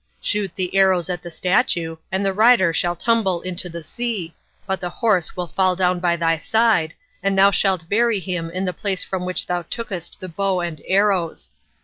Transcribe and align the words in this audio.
Shoot 0.19 0.55
the 0.55 0.75
arrows 0.75 1.11
at 1.11 1.21
the 1.21 1.29
statue, 1.29 1.97
and 2.11 2.25
the 2.25 2.33
rider 2.33 2.73
shall 2.73 2.95
tumble 2.95 3.41
into 3.43 3.69
the 3.69 3.83
sea, 3.83 4.33
but 4.65 4.79
the 4.81 4.89
horse 4.89 5.37
will 5.37 5.45
fall 5.45 5.75
down 5.75 5.99
by 5.99 6.15
thy 6.15 6.39
side, 6.39 6.95
and 7.21 7.37
thou 7.37 7.51
shalt 7.51 7.87
bury 7.87 8.19
him 8.19 8.49
in 8.49 8.65
the 8.65 8.73
place 8.73 9.03
from 9.03 9.25
which 9.25 9.45
thou 9.45 9.61
tookest 9.61 10.17
the 10.19 10.27
bow 10.27 10.59
and 10.61 10.81
arrows. 10.87 11.51